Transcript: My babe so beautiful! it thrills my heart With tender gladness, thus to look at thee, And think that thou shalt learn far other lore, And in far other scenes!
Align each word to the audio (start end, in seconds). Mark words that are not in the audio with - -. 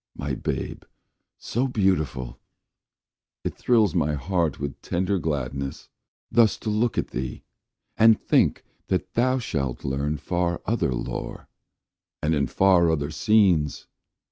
My 0.15 0.33
babe 0.33 0.81
so 1.37 1.67
beautiful! 1.67 2.39
it 3.43 3.53
thrills 3.55 3.93
my 3.93 4.15
heart 4.15 4.59
With 4.59 4.81
tender 4.81 5.19
gladness, 5.19 5.89
thus 6.31 6.57
to 6.61 6.71
look 6.71 6.97
at 6.97 7.09
thee, 7.11 7.43
And 7.97 8.19
think 8.19 8.63
that 8.87 9.13
thou 9.13 9.37
shalt 9.37 9.85
learn 9.85 10.17
far 10.17 10.59
other 10.65 10.91
lore, 10.91 11.49
And 12.19 12.33
in 12.33 12.47
far 12.47 12.89
other 12.89 13.11
scenes! 13.11 13.85